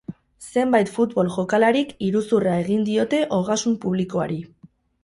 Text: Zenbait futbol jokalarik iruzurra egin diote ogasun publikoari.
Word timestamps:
Zenbait 0.53 0.89
futbol 0.95 1.29
jokalarik 1.35 1.93
iruzurra 2.09 2.57
egin 2.65 2.89
diote 2.89 3.21
ogasun 3.43 3.79
publikoari. 3.87 4.43